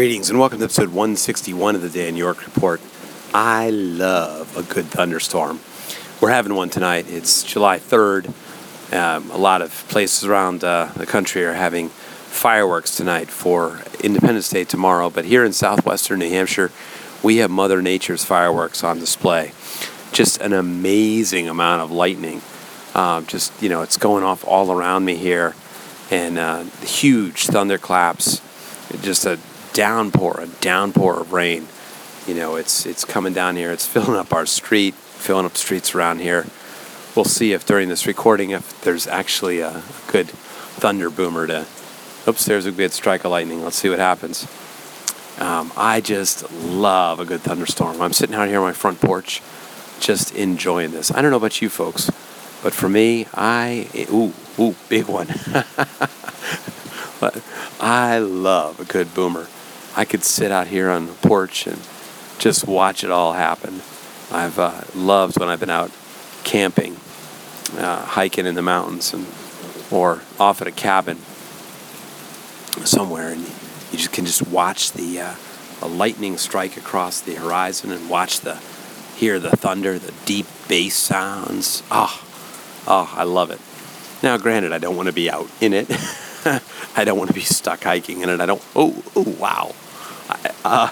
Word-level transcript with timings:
Greetings 0.00 0.30
and 0.30 0.38
welcome 0.38 0.60
to 0.60 0.64
episode 0.64 0.88
161 0.88 1.74
of 1.74 1.82
the 1.82 1.90
Dan 1.90 2.16
York 2.16 2.46
Report. 2.46 2.80
I 3.34 3.68
love 3.68 4.56
a 4.56 4.62
good 4.62 4.86
thunderstorm. 4.86 5.60
We're 6.22 6.30
having 6.30 6.54
one 6.54 6.70
tonight. 6.70 7.04
It's 7.10 7.42
July 7.42 7.78
3rd. 7.78 8.32
Um, 8.94 9.30
a 9.30 9.36
lot 9.36 9.60
of 9.60 9.86
places 9.90 10.24
around 10.24 10.64
uh, 10.64 10.86
the 10.96 11.04
country 11.04 11.44
are 11.44 11.52
having 11.52 11.90
fireworks 11.90 12.96
tonight 12.96 13.28
for 13.28 13.82
Independence 14.02 14.48
Day 14.48 14.64
tomorrow, 14.64 15.10
but 15.10 15.26
here 15.26 15.44
in 15.44 15.52
southwestern 15.52 16.20
New 16.20 16.30
Hampshire, 16.30 16.72
we 17.22 17.36
have 17.36 17.50
Mother 17.50 17.82
Nature's 17.82 18.24
fireworks 18.24 18.82
on 18.82 18.98
display. 19.00 19.52
Just 20.12 20.40
an 20.40 20.54
amazing 20.54 21.46
amount 21.46 21.82
of 21.82 21.90
lightning. 21.90 22.40
Um, 22.94 23.26
just, 23.26 23.52
you 23.62 23.68
know, 23.68 23.82
it's 23.82 23.98
going 23.98 24.24
off 24.24 24.46
all 24.46 24.72
around 24.72 25.04
me 25.04 25.16
here, 25.16 25.54
and 26.10 26.38
uh, 26.38 26.62
huge 26.80 27.48
thunderclaps. 27.48 28.40
Just 29.02 29.26
a 29.26 29.38
downpour, 29.72 30.40
a 30.40 30.46
downpour 30.60 31.20
of 31.20 31.32
rain. 31.32 31.66
You 32.26 32.34
know, 32.34 32.56
it's 32.56 32.86
it's 32.86 33.04
coming 33.04 33.32
down 33.32 33.56
here. 33.56 33.72
It's 33.72 33.86
filling 33.86 34.18
up 34.18 34.32
our 34.32 34.46
street, 34.46 34.94
filling 34.94 35.46
up 35.46 35.56
streets 35.56 35.94
around 35.94 36.20
here. 36.20 36.46
We'll 37.16 37.24
see 37.24 37.52
if 37.52 37.66
during 37.66 37.88
this 37.88 38.06
recording 38.06 38.50
if 38.50 38.80
there's 38.82 39.06
actually 39.06 39.60
a, 39.60 39.82
good 40.06 40.28
thunder 40.30 41.10
boomer 41.10 41.46
to. 41.46 41.66
Oops, 42.28 42.44
there's 42.44 42.66
a 42.66 42.72
good 42.72 42.92
strike 42.92 43.24
of 43.24 43.30
lightning. 43.30 43.64
Let's 43.64 43.76
see 43.76 43.88
what 43.88 43.98
happens. 43.98 44.46
Um, 45.38 45.72
I 45.76 46.00
just 46.00 46.52
love 46.52 47.18
a 47.18 47.24
good 47.24 47.40
thunderstorm. 47.40 48.00
I'm 48.00 48.12
sitting 48.12 48.36
out 48.36 48.48
here 48.48 48.58
on 48.58 48.64
my 48.64 48.72
front 48.72 49.00
porch, 49.00 49.42
just 49.98 50.34
enjoying 50.34 50.90
this. 50.90 51.10
I 51.10 51.22
don't 51.22 51.30
know 51.30 51.38
about 51.38 51.62
you 51.62 51.68
folks, 51.70 52.06
but 52.62 52.74
for 52.74 52.88
me, 52.88 53.26
I 53.34 53.88
ooh 54.12 54.32
ooh 54.58 54.74
big 54.88 55.06
one. 55.06 55.28
I 57.80 58.18
love 58.18 58.78
a 58.80 58.84
good 58.84 59.14
boomer. 59.14 59.48
I 59.96 60.04
could 60.04 60.24
sit 60.24 60.50
out 60.50 60.68
here 60.68 60.90
on 60.90 61.06
the 61.06 61.12
porch 61.14 61.66
and 61.66 61.78
just 62.38 62.66
watch 62.66 63.04
it 63.04 63.10
all 63.10 63.32
happen. 63.32 63.82
I've 64.30 64.58
uh, 64.58 64.82
loved 64.94 65.38
when 65.38 65.48
I've 65.48 65.60
been 65.60 65.70
out 65.70 65.90
camping, 66.44 66.96
uh, 67.76 68.04
hiking 68.04 68.46
in 68.46 68.54
the 68.54 68.62
mountains, 68.62 69.12
and 69.12 69.26
or 69.90 70.22
off 70.38 70.60
at 70.60 70.68
a 70.68 70.72
cabin 70.72 71.18
somewhere, 72.86 73.30
and 73.30 73.42
you 73.42 73.98
just 73.98 74.12
can 74.12 74.24
just 74.24 74.46
watch 74.46 74.92
the, 74.92 75.20
uh, 75.20 75.34
the 75.80 75.88
lightning 75.88 76.38
strike 76.38 76.76
across 76.76 77.20
the 77.20 77.34
horizon 77.34 77.90
and 77.90 78.08
watch 78.08 78.40
the 78.40 78.60
hear 79.16 79.38
the 79.38 79.50
thunder, 79.50 79.98
the 79.98 80.14
deep 80.24 80.46
bass 80.66 80.94
sounds. 80.94 81.82
Ah, 81.90 82.22
oh, 82.86 83.12
oh, 83.12 83.14
I 83.18 83.24
love 83.24 83.50
it. 83.50 83.60
Now, 84.22 84.38
granted, 84.38 84.72
I 84.72 84.78
don't 84.78 84.96
want 84.96 85.08
to 85.08 85.12
be 85.12 85.30
out 85.30 85.48
in 85.60 85.74
it. 85.74 85.90
I 86.96 87.04
don't 87.04 87.18
want 87.18 87.28
to 87.28 87.34
be 87.34 87.42
stuck 87.42 87.84
hiking 87.84 88.22
in 88.22 88.30
it. 88.30 88.40
I 88.40 88.46
don't. 88.46 88.62
Oh, 88.74 89.02
oh, 89.14 89.36
wow. 89.38 89.74
I, 90.44 90.52
uh, 90.64 90.90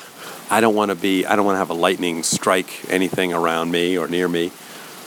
I 0.51 0.61
don't 0.61 0.75
want 0.75 0.91
to 0.91 0.95
be. 0.95 1.27
I 1.27 1.37
don't 1.37 1.45
want 1.45 1.55
to 1.55 1.59
have 1.59 1.71
a 1.71 1.75
lightning 1.75 2.23
strike 2.23 2.91
anything 2.91 3.33
around 3.33 3.71
me 3.71 3.99
or 3.99 4.09
near 4.09 4.29
me. 4.29 4.51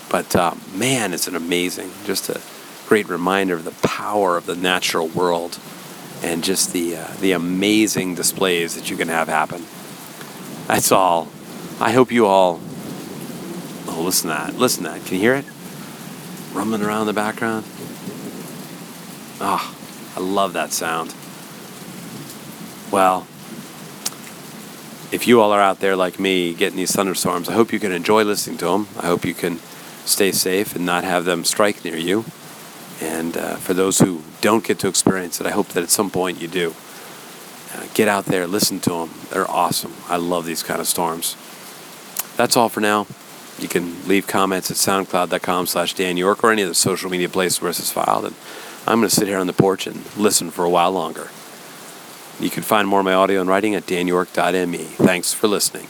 But 0.09 0.35
uh, 0.35 0.55
man, 0.75 1.13
it's 1.13 1.27
an 1.27 1.35
amazing, 1.35 1.91
just 2.05 2.29
a 2.29 2.41
great 2.87 3.09
reminder 3.09 3.55
of 3.55 3.63
the 3.63 3.87
power 3.87 4.37
of 4.37 4.45
the 4.45 4.55
natural 4.55 5.07
world, 5.07 5.59
and 6.21 6.43
just 6.43 6.73
the 6.73 6.97
uh, 6.97 7.07
the 7.19 7.31
amazing 7.31 8.15
displays 8.15 8.75
that 8.75 8.89
you 8.89 8.97
can 8.97 9.07
have 9.07 9.27
happen. 9.27 9.65
That's 10.67 10.91
all. 10.91 11.29
I 11.79 11.91
hope 11.91 12.11
you 12.11 12.27
all. 12.27 12.59
Oh, 13.87 14.01
listen 14.03 14.29
to 14.29 14.35
that! 14.35 14.55
Listen 14.55 14.83
to 14.83 14.91
that! 14.91 15.05
Can 15.05 15.15
you 15.15 15.21
hear 15.21 15.33
it? 15.33 15.45
Rumbling 16.53 16.83
around 16.83 17.01
in 17.01 17.07
the 17.07 17.13
background. 17.13 17.65
Ah. 19.39 19.73
Oh. 19.73 19.77
I 20.13 20.19
love 20.19 20.53
that 20.53 20.73
sound. 20.73 21.15
Well, 22.91 23.25
if 25.11 25.27
you 25.27 25.41
all 25.41 25.51
are 25.51 25.61
out 25.61 25.79
there 25.79 25.95
like 25.95 26.19
me 26.19 26.53
getting 26.53 26.77
these 26.77 26.93
thunderstorms, 26.93 27.49
I 27.49 27.53
hope 27.53 27.73
you 27.73 27.79
can 27.79 27.91
enjoy 27.91 28.23
listening 28.23 28.57
to 28.59 28.65
them. 28.65 28.87
I 28.97 29.07
hope 29.07 29.25
you 29.25 29.33
can 29.33 29.57
stay 30.05 30.31
safe 30.31 30.75
and 30.75 30.85
not 30.85 31.03
have 31.03 31.25
them 31.25 31.43
strike 31.43 31.83
near 31.83 31.97
you. 31.97 32.25
And 33.01 33.35
uh, 33.35 33.55
for 33.55 33.73
those 33.73 33.99
who 33.99 34.21
don't 34.41 34.63
get 34.63 34.79
to 34.79 34.87
experience 34.87 35.41
it, 35.41 35.47
I 35.47 35.51
hope 35.51 35.69
that 35.69 35.83
at 35.83 35.89
some 35.89 36.09
point 36.09 36.41
you 36.41 36.47
do. 36.47 36.75
Uh, 37.73 37.87
get 37.93 38.07
out 38.07 38.25
there, 38.25 38.47
listen 38.47 38.79
to 38.81 38.89
them. 38.89 39.11
They're 39.31 39.49
awesome. 39.49 39.93
I 40.07 40.17
love 40.17 40.45
these 40.45 40.63
kind 40.63 40.79
of 40.79 40.87
storms. 40.87 41.35
That's 42.37 42.55
all 42.55 42.69
for 42.69 42.79
now. 42.79 43.07
You 43.59 43.67
can 43.67 44.07
leave 44.07 44.27
comments 44.27 44.71
at 44.71 44.77
soundcloud.com 44.77 45.67
slash 45.67 45.93
Dan 45.93 46.17
York 46.17 46.43
or 46.43 46.51
any 46.51 46.61
of 46.61 46.69
the 46.69 46.75
social 46.75 47.09
media 47.09 47.29
places 47.29 47.61
where 47.61 47.69
this 47.69 47.79
is 47.79 47.91
filed. 47.91 48.25
And 48.25 48.35
I'm 48.87 48.99
going 48.99 49.09
to 49.09 49.15
sit 49.15 49.27
here 49.27 49.37
on 49.37 49.47
the 49.47 49.53
porch 49.53 49.87
and 49.87 50.03
listen 50.15 50.51
for 50.51 50.63
a 50.63 50.69
while 50.69 50.91
longer. 50.91 51.29
You 52.41 52.49
can 52.49 52.63
find 52.63 52.87
more 52.87 52.99
of 52.99 53.05
my 53.05 53.13
audio 53.13 53.39
and 53.39 53.49
writing 53.49 53.75
at 53.75 53.85
danyork.me. 53.85 54.77
Thanks 54.77 55.33
for 55.33 55.47
listening. 55.47 55.87